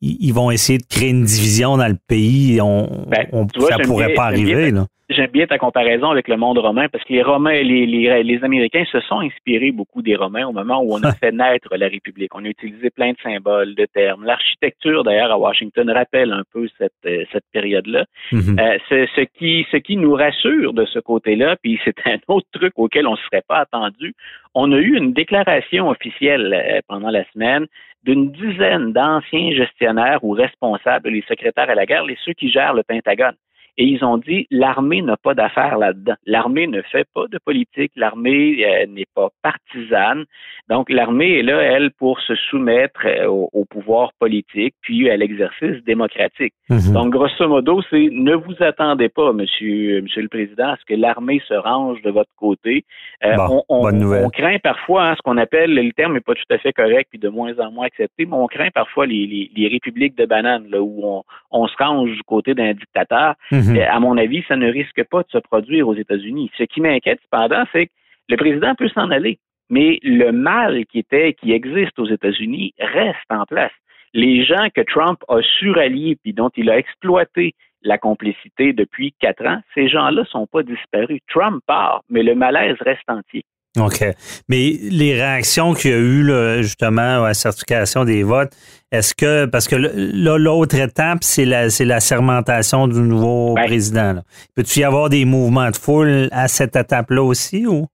ils 0.00 0.32
vont 0.32 0.50
essayer 0.50 0.78
de 0.78 0.84
créer 0.88 1.10
une 1.10 1.24
division 1.24 1.76
dans 1.76 1.88
le 1.88 1.98
pays. 2.08 2.60
On, 2.62 3.04
Ben, 3.08 3.26
on- 3.32 3.46
tu 3.46 3.60
vois, 3.60 3.70
ça 3.72 3.78
pourrait 3.78 4.06
bien- 4.06 4.14
pas 4.16 4.30
bien 4.32 4.42
arriver. 4.42 4.70
Là. 4.70 4.86
J'aime 5.08 5.30
bien 5.30 5.46
ta 5.46 5.58
comparaison 5.58 6.10
avec 6.10 6.28
le 6.28 6.36
monde 6.36 6.58
romain 6.58 6.88
parce 6.88 7.04
que 7.04 7.12
les 7.12 7.22
Romains, 7.22 7.62
les, 7.62 7.86
les, 7.86 8.22
les 8.22 8.44
Américains 8.44 8.84
se 8.90 9.00
sont 9.00 9.20
inspirés 9.20 9.70
beaucoup 9.70 10.02
des 10.02 10.16
Romains 10.16 10.46
au 10.46 10.52
moment 10.52 10.80
où 10.82 10.94
on 10.94 11.02
a 11.02 11.12
fait 11.20 11.32
naître 11.32 11.76
la 11.76 11.88
République. 11.88 12.34
On 12.34 12.44
a 12.44 12.48
utilisé 12.48 12.90
plein 12.90 13.12
de 13.12 13.18
symboles, 13.22 13.74
de 13.74 13.86
termes. 13.86 14.24
L'architecture, 14.24 15.04
d'ailleurs, 15.04 15.30
à 15.30 15.38
Washington 15.38 15.90
rappelle 15.90 16.32
un 16.32 16.42
peu 16.52 16.68
cette, 16.78 16.92
euh, 17.06 17.24
cette 17.32 17.44
période-là. 17.52 18.04
Mhm. 18.32 18.58
Euh, 18.58 18.78
ce, 18.88 19.06
ce, 19.14 19.20
qui, 19.22 19.66
ce 19.70 19.76
qui 19.76 19.96
nous 19.96 20.14
rassure 20.14 20.72
de 20.72 20.84
ce 20.86 20.98
côté-là, 20.98 21.56
puis 21.62 21.80
c'est 21.84 21.96
un 22.06 22.18
autre 22.28 22.48
truc 22.52 22.72
auquel 22.76 23.06
on 23.06 23.12
ne 23.12 23.16
serait 23.30 23.44
pas 23.46 23.58
attendu, 23.58 24.14
on 24.54 24.72
a 24.72 24.78
eu 24.78 24.96
une 24.96 25.12
déclaration 25.12 25.88
officielle 25.88 26.52
euh, 26.52 26.80
pendant 26.88 27.10
la 27.10 27.24
semaine 27.32 27.66
d'une 28.04 28.30
dizaine 28.30 28.92
d'anciens 28.92 29.50
gestionnaires 29.50 30.22
ou 30.22 30.30
responsables, 30.30 31.10
les 31.10 31.24
secrétaires 31.28 31.68
à 31.68 31.74
la 31.74 31.86
guerre, 31.86 32.04
les 32.04 32.16
ceux 32.24 32.32
qui 32.34 32.50
gèrent 32.50 32.74
le 32.74 32.84
Pentagone. 32.84 33.34
Et 33.78 33.84
ils 33.84 34.04
ont 34.04 34.16
dit 34.16 34.46
l'armée 34.50 35.02
n'a 35.02 35.16
pas 35.16 35.34
d'affaires 35.34 35.76
là-dedans. 35.78 36.14
L'armée 36.24 36.66
ne 36.66 36.80
fait 36.82 37.06
pas 37.14 37.26
de 37.30 37.38
politique. 37.44 37.92
L'armée 37.96 38.64
euh, 38.64 38.86
n'est 38.86 39.06
pas 39.14 39.28
partisane. 39.42 40.24
Donc 40.68 40.90
l'armée 40.90 41.38
est 41.38 41.42
là, 41.42 41.60
elle, 41.60 41.90
pour 41.92 42.20
se 42.20 42.34
soumettre 42.34 43.00
euh, 43.04 43.26
au, 43.26 43.50
au, 43.52 43.64
pouvoir 43.64 44.12
politique 44.18 44.74
puis 44.80 45.10
à 45.10 45.16
l'exercice 45.16 45.84
démocratique. 45.84 46.54
Mhm. 46.70 46.92
Donc 46.92 47.10
grosso 47.10 47.48
modo, 47.48 47.82
c'est 47.90 48.08
ne 48.10 48.34
vous 48.34 48.54
attendez 48.60 49.08
pas, 49.08 49.32
Monsieur, 49.32 50.00
Monsieur 50.02 50.22
le 50.22 50.28
Président, 50.28 50.70
à 50.70 50.76
ce 50.76 50.84
que 50.86 50.98
l'armée 50.98 51.42
se 51.46 51.54
range 51.54 52.00
de 52.02 52.10
votre 52.10 52.30
côté. 52.36 52.84
Euh, 53.24 53.36
bon, 53.36 53.62
on, 53.68 53.82
bonne 53.82 53.98
nouvelle. 53.98 54.24
on, 54.24 54.30
craint 54.30 54.58
parfois 54.58 55.10
hein, 55.10 55.14
ce 55.16 55.22
qu'on 55.22 55.36
appelle, 55.36 55.74
le 55.74 55.92
terme 55.92 56.14
n'est 56.14 56.20
pas 56.20 56.34
tout 56.34 56.54
à 56.54 56.58
fait 56.58 56.72
correct 56.72 57.08
puis 57.10 57.18
de 57.18 57.28
moins 57.28 57.58
en 57.58 57.70
moins 57.70 57.86
accepté, 57.86 58.24
mais 58.24 58.34
on 58.34 58.46
craint 58.46 58.70
parfois 58.74 59.06
les, 59.06 59.26
les, 59.26 59.50
les 59.54 59.68
républiques 59.68 60.16
de 60.16 60.24
bananes 60.24 60.66
là 60.70 60.80
où 60.80 61.00
on, 61.04 61.22
on 61.50 61.66
se 61.68 61.74
range 61.78 62.10
du 62.10 62.22
côté 62.22 62.54
d'un 62.54 62.72
dictateur. 62.72 63.34
Mhm. 63.52 63.65
Euh, 63.70 63.86
à 63.88 64.00
mon 64.00 64.16
avis, 64.16 64.44
ça 64.48 64.56
ne 64.56 64.70
risque 64.70 65.02
pas 65.04 65.22
de 65.22 65.28
se 65.30 65.38
produire 65.38 65.88
aux 65.88 65.94
États-Unis. 65.94 66.50
Ce 66.58 66.64
qui 66.64 66.80
m'inquiète 66.80 67.20
cependant, 67.22 67.64
c'est 67.72 67.86
que 67.86 67.92
le 68.28 68.36
président 68.36 68.74
peut 68.74 68.88
s'en 68.88 69.10
aller, 69.10 69.38
mais 69.70 69.98
le 70.02 70.32
mal 70.32 70.84
qui 70.86 70.98
était, 70.98 71.34
qui 71.34 71.52
existe 71.52 71.98
aux 71.98 72.08
États-Unis 72.08 72.74
reste 72.78 73.30
en 73.30 73.44
place. 73.44 73.72
Les 74.14 74.44
gens 74.44 74.68
que 74.74 74.80
Trump 74.80 75.18
a 75.28 75.40
suralliés 75.58 76.16
puis 76.22 76.32
dont 76.32 76.50
il 76.56 76.70
a 76.70 76.78
exploité 76.78 77.54
la 77.82 77.98
complicité 77.98 78.72
depuis 78.72 79.14
quatre 79.20 79.46
ans, 79.46 79.60
ces 79.74 79.88
gens-là 79.88 80.24
sont 80.24 80.46
pas 80.46 80.62
disparus. 80.62 81.20
Trump 81.28 81.62
part, 81.66 82.02
mais 82.08 82.22
le 82.22 82.34
malaise 82.34 82.76
reste 82.80 83.08
entier. 83.08 83.44
OK. 83.76 84.04
Mais 84.48 84.78
les 84.82 85.14
réactions 85.14 85.74
qu'il 85.74 85.90
y 85.90 85.94
a 85.94 85.98
eu 85.98 86.22
là, 86.22 86.62
justement 86.62 87.24
à 87.24 87.28
la 87.28 87.34
certification 87.34 88.04
des 88.04 88.22
votes, 88.22 88.52
est-ce 88.92 89.14
que 89.14 89.46
parce 89.46 89.66
que 89.68 89.76
là, 89.76 90.38
l'autre 90.38 90.76
étape, 90.76 91.18
c'est 91.22 91.44
la 91.44 91.70
c'est 91.70 91.84
la 91.84 92.00
sermentation 92.00 92.86
du 92.88 93.00
nouveau 93.00 93.54
Ben. 93.54 93.66
président. 93.66 94.12
là. 94.14 94.22
Peut-tu 94.54 94.80
y 94.80 94.84
avoir 94.84 95.08
des 95.08 95.24
mouvements 95.24 95.70
de 95.70 95.76
foule 95.76 96.28
à 96.32 96.48
cette 96.48 96.76
étape-là 96.76 97.22
aussi 97.22 97.66
ou? 97.66 97.86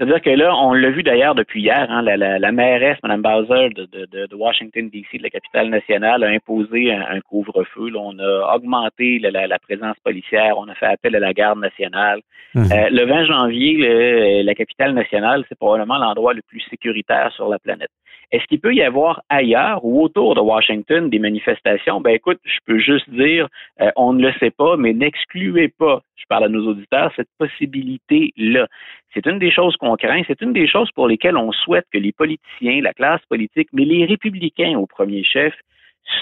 C'est-à-dire 0.00 0.22
que 0.22 0.30
là, 0.30 0.56
on 0.56 0.72
l'a 0.72 0.88
vu 0.88 1.02
d'ailleurs 1.02 1.34
depuis 1.34 1.60
hier, 1.60 1.86
hein, 1.90 2.00
la, 2.00 2.16
la, 2.16 2.38
la, 2.38 2.52
mairesse, 2.52 2.96
Mme 3.02 3.20
Bowser 3.20 3.68
de, 3.68 3.84
de, 3.84 4.26
de 4.26 4.34
Washington, 4.34 4.88
D.C., 4.88 5.18
de 5.18 5.22
la 5.22 5.28
capitale 5.28 5.68
nationale, 5.68 6.24
a 6.24 6.28
imposé 6.28 6.90
un, 6.90 7.02
un 7.02 7.20
couvre-feu. 7.20 7.90
On 7.94 8.18
a 8.18 8.56
augmenté 8.56 9.18
la, 9.18 9.46
la, 9.46 9.58
présence 9.58 9.96
policière, 10.02 10.56
on 10.56 10.68
a 10.68 10.74
fait 10.74 10.86
appel 10.86 11.16
à 11.16 11.18
la 11.18 11.34
garde 11.34 11.58
nationale. 11.58 12.20
Mhm. 12.54 12.72
Euh, 12.72 12.88
le 12.90 13.04
20 13.04 13.24
janvier, 13.26 13.74
le, 13.74 14.42
la 14.42 14.54
capitale 14.54 14.94
nationale, 14.94 15.44
c'est 15.50 15.58
probablement 15.58 15.98
l'endroit 15.98 16.32
le 16.32 16.40
plus 16.48 16.62
sécuritaire 16.70 17.30
sur 17.32 17.50
la 17.50 17.58
planète. 17.58 17.90
Est-ce 18.32 18.44
qu'il 18.44 18.60
peut 18.60 18.74
y 18.74 18.82
avoir 18.82 19.22
ailleurs 19.28 19.84
ou 19.84 20.02
autour 20.02 20.36
de 20.36 20.40
Washington 20.40 21.10
des 21.10 21.18
manifestations? 21.18 22.00
Ben 22.00 22.14
écoute, 22.14 22.38
je 22.44 22.58
peux 22.64 22.78
juste 22.78 23.10
dire, 23.10 23.48
euh, 23.80 23.90
on 23.96 24.12
ne 24.12 24.22
le 24.22 24.32
sait 24.34 24.52
pas, 24.52 24.76
mais 24.76 24.92
n'excluez 24.92 25.68
pas, 25.68 26.02
je 26.16 26.24
parle 26.28 26.44
à 26.44 26.48
nos 26.48 26.68
auditeurs, 26.68 27.12
cette 27.16 27.28
possibilité-là. 27.38 28.68
C'est 29.12 29.26
une 29.26 29.40
des 29.40 29.50
choses 29.50 29.76
qu'on 29.76 29.96
craint, 29.96 30.22
c'est 30.28 30.40
une 30.42 30.52
des 30.52 30.68
choses 30.68 30.90
pour 30.92 31.08
lesquelles 31.08 31.36
on 31.36 31.50
souhaite 31.50 31.86
que 31.92 31.98
les 31.98 32.12
politiciens, 32.12 32.80
la 32.82 32.94
classe 32.94 33.24
politique, 33.28 33.68
mais 33.72 33.84
les 33.84 34.04
républicains 34.04 34.78
au 34.78 34.86
premier 34.86 35.24
chef, 35.24 35.54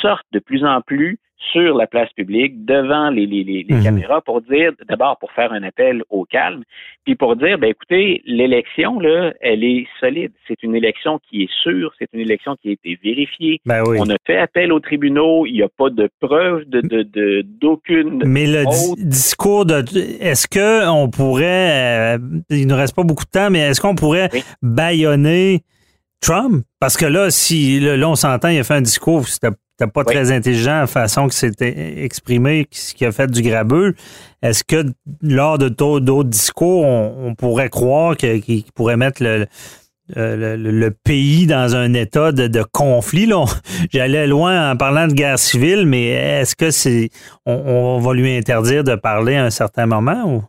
sortent 0.03 0.27
de 0.33 0.39
plus 0.39 0.65
en 0.65 0.81
plus 0.81 1.19
sur 1.53 1.77
la 1.77 1.87
place 1.87 2.13
publique, 2.15 2.65
devant 2.65 3.11
les, 3.11 3.25
les, 3.25 3.65
Mhm. 3.71 3.85
caméras, 3.85 4.21
pour 4.23 4.43
dire, 4.43 4.73
d'abord 4.89 5.19
pour 5.19 5.31
faire 5.33 5.53
un 5.53 5.63
appel 5.63 6.03
au 6.11 6.25
calme, 6.25 6.65
puis 7.05 7.15
pour 7.15 7.37
dire, 7.37 7.59
ben 7.59 7.71
écoutez, 7.71 8.23
l'élection, 8.27 8.99
là, 8.99 9.33
elle 9.41 9.63
est 9.63 9.87
solide. 10.01 10.33
C'est 10.49 10.61
une 10.65 10.75
élection 10.75 11.21
qui 11.31 11.45
est 11.45 11.51
sûre, 11.63 11.93
c'est 11.97 12.09
une 12.13 12.21
élection 12.21 12.57
qui 12.61 12.71
a 12.71 12.73
été 12.73 12.99
vérifiée. 13.05 13.61
Ben 13.65 13.85
oui. 13.87 13.99
On 14.01 14.11
a 14.11 14.17
fait 14.27 14.37
appel 14.37 14.73
aux 14.73 14.81
tribunaux, 14.81 15.47
il 15.47 15.53
n'y 15.53 15.63
a 15.63 15.69
pas 15.69 15.91
de 15.91 16.09
preuve 16.21 16.65
de, 16.69 16.81
de, 16.81 17.03
de- 17.05 17.43
d'aucune 17.47 18.21
Mais 18.27 18.47
le 18.49 18.67
autre- 18.67 18.97
discours 18.99 19.65
de 19.65 19.85
est-ce 20.21 20.49
que 20.49 20.89
on 20.91 21.09
pourrait 21.09 22.17
euh, 22.17 22.19
il 22.51 22.67
ne 22.67 22.75
reste 22.75 22.97
pas 22.97 23.05
beaucoup 23.05 23.25
de 23.25 23.31
temps, 23.31 23.49
mais 23.49 23.61
est-ce 23.61 23.81
qu'on 23.81 23.95
pourrait 23.95 24.29
Oui. 24.33 24.43
bâillonner 24.61 25.61
Trump? 26.21 26.65
Parce 26.81 26.97
que 26.97 27.07
là, 27.07 27.31
si 27.31 27.79
là, 27.79 27.97
là, 27.97 28.09
on 28.09 28.17
s'entend, 28.17 28.49
il 28.49 28.59
a 28.59 28.65
fait 28.65 28.75
un 28.75 28.81
discours, 28.83 29.27
c'était 29.29 29.55
c'était 29.79 29.91
pas 29.91 30.03
Oui. 30.07 30.15
très 30.15 30.33
intelligent 30.33 30.81
la 30.81 30.87
façon 30.87 31.29
que 31.29 31.35
c'était 31.35 32.03
exprimé, 32.03 32.67
ce 32.73 32.95
qui 32.95 33.05
a 33.05 33.13
fait 33.13 33.31
du 33.31 33.43
grabeux. 33.43 33.95
Est-ce 34.43 34.65
que 34.65 34.85
lors 35.23 35.59
de 35.59 35.69
d'autres 35.69 36.25
discours, 36.29 36.85
on, 36.85 37.29
on 37.29 37.35
pourrait 37.35 37.71
croire 37.71 38.17
qu'il 38.17 38.65
pourrait 38.75 38.97
mettre 38.97 39.23
le, 39.23 39.47
le, 40.17 40.57
le- 40.57 40.71
le 40.73 40.91
pays 40.91 41.47
dans 41.47 41.77
un 41.77 41.95
état 41.95 42.33
de, 42.33 42.47
de 42.49 42.63
conflit? 42.73 43.31
J'allais 43.93 44.27
loin 44.27 44.73
en 44.73 44.77
parlant 44.77 45.07
de 45.07 45.13
guerre 45.13 45.39
civile, 45.39 45.87
mais 45.87 46.07
est-ce 46.09 46.57
que 46.57 46.71
c'est 46.71 47.11
on, 47.47 47.53
on 47.55 47.99
va 48.01 48.15
lui 48.15 48.37
interdire 48.37 48.83
de 48.85 48.95
parler 48.97 49.37
à 49.37 49.45
un 49.45 49.51
certain 49.51 49.87
moment? 49.87 50.25
Ou? 50.25 50.43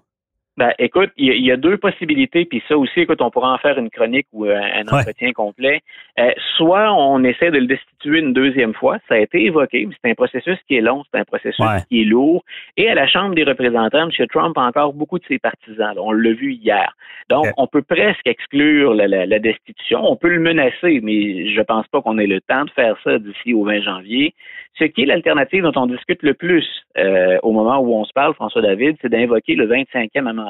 Ben, 0.59 0.73
écoute, 0.77 1.11
il 1.15 1.27
y, 1.27 1.31
a- 1.31 1.35
il 1.35 1.45
y 1.45 1.51
a 1.53 1.55
deux 1.57 1.77
possibilités, 1.77 2.43
puis 2.43 2.61
ça 2.67 2.77
aussi, 2.77 2.99
écoute, 2.99 3.21
on 3.21 3.31
pourra 3.31 3.53
en 3.53 3.57
faire 3.59 3.77
une 3.79 3.89
chronique 3.89 4.27
ou 4.33 4.43
un, 4.43 4.49
un 4.61 4.83
Ouais. 4.91 4.99
entretien 4.99 5.31
complet. 5.31 5.79
Euh, 6.19 6.31
soit 6.57 6.91
on 6.93 7.23
essaie 7.23 7.49
de 7.49 7.59
le 7.59 7.65
destituer 7.65 8.19
une 8.19 8.33
deuxième 8.33 8.73
fois, 8.73 8.97
ça 9.07 9.15
a 9.15 9.19
été 9.19 9.45
évoqué, 9.45 9.85
mais 9.85 9.95
c'est 10.03 10.11
un 10.11 10.15
processus 10.15 10.57
qui 10.67 10.75
est 10.75 10.81
long, 10.81 11.03
c'est 11.09 11.19
un 11.19 11.23
processus 11.23 11.65
Ouais. 11.65 11.81
qui 11.87 12.01
est 12.01 12.05
lourd. 12.05 12.43
Et 12.75 12.89
à 12.89 12.93
la 12.93 13.07
Chambre 13.07 13.35
des 13.35 13.43
représentants, 13.45 14.09
M. 14.09 14.27
Trump 14.27 14.57
a 14.57 14.61
encore 14.67 14.91
beaucoup 14.93 15.17
de 15.17 15.23
ses 15.29 15.39
partisans. 15.39 15.95
là. 15.95 16.01
on 16.01 16.11
l'a 16.11 16.33
vu 16.33 16.51
hier. 16.53 16.93
Donc, 17.29 17.45
on 17.57 17.65
peut 17.67 17.81
presque 17.81 18.27
exclure 18.27 18.93
la, 18.93 19.07
la- 19.07 19.25
la 19.25 19.39
destitution. 19.39 19.99
On 20.11 20.17
peut 20.17 20.27
le 20.29 20.39
menacer, 20.39 20.99
mais 21.01 21.47
je 21.55 21.61
pense 21.61 21.87
pas 21.87 22.01
qu'on 22.01 22.17
ait 22.17 22.27
le 22.27 22.41
temps 22.41 22.65
de 22.65 22.71
faire 22.71 22.95
ça 23.03 23.17
d'ici 23.17 23.53
au 23.53 23.63
20 23.63 23.81
janvier. 23.81 24.33
Ce 24.77 24.83
qui 24.85 25.03
est 25.03 25.05
l'alternative 25.05 25.63
dont 25.63 25.71
on 25.81 25.85
discute 25.87 26.21
le 26.23 26.33
plus 26.33 26.65
euh, 26.97 27.37
au 27.43 27.51
moment 27.51 27.79
où 27.79 27.93
on 27.95 28.03
se 28.05 28.13
parle, 28.13 28.33
François 28.33 28.61
David, 28.61 28.97
c'est 29.01 29.09
d'invoquer 29.09 29.55
le 29.55 29.67
25e 29.67 30.27
amendement. 30.27 30.49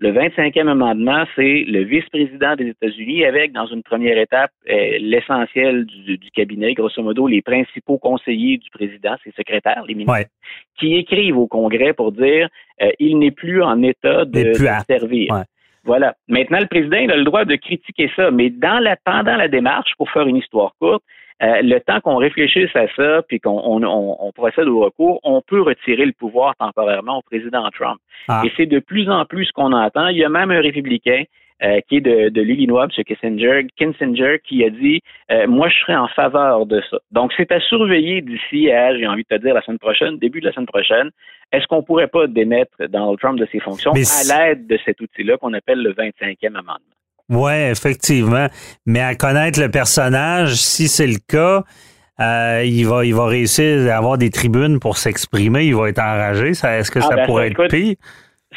Le 0.00 0.12
25e 0.12 0.68
amendement, 0.68 1.24
c'est 1.34 1.64
le 1.66 1.82
vice-président 1.82 2.54
des 2.54 2.68
États-Unis 2.68 3.24
avec, 3.24 3.50
dans 3.52 3.66
une 3.66 3.82
première 3.82 4.16
étape, 4.16 4.52
euh, 4.70 4.96
l'essentiel 5.00 5.86
du, 5.86 6.18
du 6.18 6.30
cabinet, 6.30 6.74
grosso 6.74 7.02
modo, 7.02 7.26
les 7.26 7.42
principaux 7.42 7.98
conseillers 7.98 8.58
du 8.58 8.70
président, 8.70 9.16
ses 9.24 9.32
secrétaires, 9.32 9.82
les 9.88 9.94
ministres, 9.94 10.12
Ouais. 10.14 10.26
qui 10.78 10.94
écrivent 10.94 11.36
au 11.36 11.48
Congrès 11.48 11.94
pour 11.94 12.12
dire 12.12 12.48
euh, 12.80 12.90
il 13.00 13.18
n'est 13.18 13.32
plus 13.32 13.60
en 13.60 13.82
état 13.82 14.24
de, 14.24 14.52
servir. 14.88 15.32
Ouais. 15.32 15.42
Voilà. 15.82 16.14
Maintenant, 16.28 16.60
le 16.60 16.66
président 16.66 16.98
il 16.98 17.10
a 17.10 17.16
le 17.16 17.24
droit 17.24 17.44
de 17.44 17.56
critiquer 17.56 18.08
ça, 18.14 18.30
mais 18.30 18.50
dans 18.50 18.78
la, 18.78 18.96
pendant 19.04 19.36
la 19.36 19.48
démarche, 19.48 19.90
pour 19.96 20.08
faire 20.10 20.28
une 20.28 20.36
histoire 20.36 20.74
courte, 20.80 21.02
euh, 21.42 21.62
le 21.62 21.78
temps 21.80 22.00
qu'on 22.00 22.16
réfléchisse 22.16 22.74
à 22.74 22.86
ça, 22.96 23.22
puis 23.28 23.38
qu'on 23.38 23.60
on, 23.64 23.82
on, 23.82 24.16
on 24.20 24.32
procède 24.32 24.66
au 24.66 24.80
recours, 24.80 25.20
on 25.22 25.40
peut 25.40 25.60
retirer 25.60 26.04
le 26.04 26.12
pouvoir 26.12 26.56
temporairement 26.56 27.18
au 27.18 27.22
président 27.22 27.68
Trump. 27.70 27.98
Ah. 28.28 28.42
Et 28.44 28.52
c'est 28.56 28.66
de 28.66 28.80
plus 28.80 29.08
en 29.08 29.24
plus 29.24 29.46
ce 29.46 29.52
qu'on 29.52 29.72
entend. 29.72 30.08
Il 30.08 30.16
y 30.16 30.24
a 30.24 30.28
même 30.28 30.50
un 30.50 30.60
républicain 30.60 31.24
euh, 31.62 31.80
qui 31.88 31.96
est 31.96 32.00
de, 32.00 32.28
de 32.28 32.40
l'Illinois, 32.40 32.84
M. 32.84 33.04
Kissinger, 33.04 33.66
Kissinger, 33.76 34.38
qui 34.44 34.64
a 34.64 34.70
dit 34.70 35.00
euh, 35.32 35.46
Moi, 35.48 35.68
je 35.68 35.78
serais 35.80 35.96
en 35.96 36.08
faveur 36.08 36.66
de 36.66 36.80
ça. 36.88 36.98
Donc, 37.10 37.32
c'est 37.36 37.50
à 37.50 37.60
surveiller 37.60 38.20
d'ici 38.20 38.70
à, 38.70 38.96
j'ai 38.96 39.06
envie 39.06 39.24
de 39.28 39.36
te 39.36 39.42
dire, 39.42 39.54
la 39.54 39.62
semaine 39.62 39.78
prochaine, 39.78 40.18
début 40.18 40.40
de 40.40 40.46
la 40.46 40.52
semaine 40.52 40.66
prochaine. 40.66 41.10
Est-ce 41.50 41.66
qu'on 41.66 41.82
pourrait 41.82 42.08
pas 42.08 42.26
démettre 42.26 42.76
Donald 42.88 43.18
Trump 43.18 43.40
de 43.40 43.46
ses 43.50 43.58
fonctions 43.58 43.92
Mais 43.92 44.02
à 44.02 44.46
l'aide 44.46 44.66
de 44.66 44.78
cet 44.84 45.00
outil-là 45.00 45.36
qu'on 45.38 45.52
appelle 45.52 45.82
le 45.82 45.94
25e 45.94 46.48
amendement? 46.48 46.97
Oui, 47.28 47.52
effectivement. 47.52 48.48
Mais 48.86 49.00
à 49.00 49.14
connaître 49.14 49.60
le 49.60 49.70
personnage, 49.70 50.54
si 50.54 50.88
c'est 50.88 51.06
le 51.06 51.18
cas, 51.26 51.62
euh, 52.20 52.62
il, 52.64 52.86
va, 52.86 53.04
il 53.04 53.14
va 53.14 53.26
réussir 53.26 53.92
à 53.92 53.96
avoir 53.96 54.18
des 54.18 54.30
tribunes 54.30 54.80
pour 54.80 54.96
s'exprimer. 54.98 55.64
Il 55.66 55.76
va 55.76 55.88
être 55.88 55.98
enragé. 56.00 56.54
Ça, 56.54 56.78
Est-ce 56.78 56.90
que 56.90 57.00
Ah, 57.00 57.08
ça 57.08 57.14
ben, 57.16 57.26
pourrait 57.26 57.48
être 57.48 57.66
pire? 57.68 57.96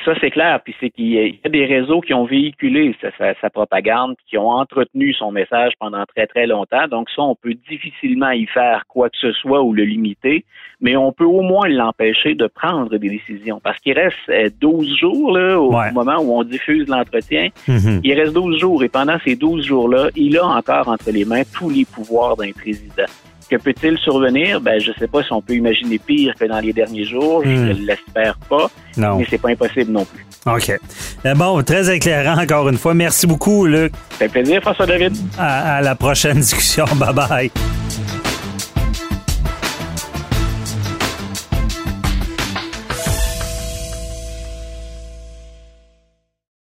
Ça, 0.06 0.14
c'est 0.20 0.32
clair. 0.32 0.60
Puis 0.64 0.74
c'est 0.80 0.90
qu'il 0.90 1.08
y 1.10 1.40
a- 1.46 1.50
des 1.50 1.66
réseaux 1.66 2.02
qui 2.02 2.14
ont 2.14 2.26
véhiculé 2.26 2.96
sa, 3.02 3.12
sa- 3.18 3.36
sa 3.40 3.50
propagande, 3.50 4.16
qui 4.28 4.38
ont 4.38 4.50
entretenu 4.50 5.14
son 5.14 5.32
message 5.32 5.74
pendant 5.80 6.04
très, 6.06 6.26
très 6.28 6.48
longtemps. 6.48 6.88
Donc 6.88 7.10
ça, 7.16 7.22
on 7.22 7.36
peut 7.36 7.54
difficilement 7.70 8.32
y 8.32 8.46
faire 8.48 8.86
quoi 8.88 9.10
que 9.10 9.18
ce 9.20 9.32
soit 9.34 9.62
ou 9.62 9.74
le 9.74 9.84
limiter, 9.84 10.44
mais 10.80 10.96
on 10.96 11.12
peut 11.12 11.26
au 11.26 11.42
moins 11.42 11.68
l'empêcher 11.68 12.34
de 12.34 12.48
prendre 12.48 12.90
des 12.98 13.10
décisions. 13.10 13.60
Parce 13.64 13.78
qu'il 13.80 13.94
reste 13.94 14.16
euh, 14.30 14.50
12 14.60 14.98
jours 14.98 15.38
là, 15.38 15.60
au 15.60 15.72
Ouais. 15.76 15.92
moment 15.92 16.18
où 16.20 16.36
on 16.40 16.44
diffuse 16.44 16.88
l'entretien. 16.88 17.50
Mhm. 17.68 18.02
Il 18.04 18.14
reste 18.20 18.34
12 18.34 18.58
jours 18.60 18.84
et 18.84 18.90
pendant 18.90 19.20
ces 19.24 19.36
12 19.36 19.66
jours-là, 19.66 20.10
il 20.16 20.38
a 20.38 20.46
encore 20.46 20.88
entre 20.88 21.12
les 21.12 21.26
mains 21.26 21.44
tous 21.58 21.70
les 21.70 21.86
pouvoirs 21.86 22.36
d'un 22.38 22.52
président. 22.52 23.06
Que 23.52 23.58
peut-il 23.58 23.98
survenir? 23.98 24.62
Ben, 24.62 24.80
je 24.80 24.92
sais 24.98 25.08
pas 25.08 25.22
si 25.24 25.32
on 25.34 25.42
peut 25.42 25.54
imaginer 25.56 26.00
pire 26.00 26.34
que 26.40 26.46
dans 26.46 26.60
les 26.60 26.74
derniers 26.74 27.04
jours. 27.06 27.42
Hmm. 27.42 27.56
Je 27.56 27.72
ne 27.74 27.86
l'espère 27.86 28.38
pas. 28.50 28.70
Non. 28.98 29.18
Mais 29.18 29.28
c'est 29.30 29.38
pas 29.42 29.50
impossible 29.50 29.92
non 29.92 30.06
plus. 30.06 30.26
OK. 30.46 30.80
Euh, 31.26 31.36
Bon, 31.36 31.62
très 31.64 31.94
éclairant 31.94 32.42
encore 32.42 32.68
une 32.70 32.78
fois. 32.78 32.94
Merci 32.94 33.28
beaucoup, 33.28 33.66
Luc. 33.66 33.92
Ça 34.12 34.18
fait 34.18 34.30
plaisir, 34.30 34.62
François 34.62 34.86
David. 34.86 35.16
À, 35.38 35.76
à 35.78 35.82
la 35.82 35.96
prochaine 35.96 36.38
discussion. 36.40 36.86
Bye 36.96 37.14
bye. 37.14 37.52